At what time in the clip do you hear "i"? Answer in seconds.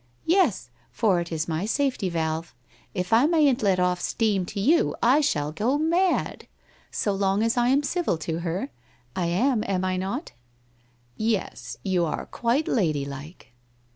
3.13-3.27, 5.03-5.21, 7.55-7.67, 9.15-9.27, 9.85-9.97